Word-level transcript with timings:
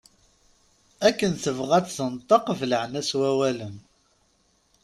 Akken 1.07 1.33
tebɣa 1.43 1.73
ad 1.77 1.83
d-tenṭeq 1.87 2.45
belɛen-as 2.59 3.11
wawalen. 3.19 3.75